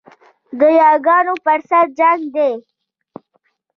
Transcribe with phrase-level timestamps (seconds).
[0.59, 2.51] د یاګانو پر سر جنګ دی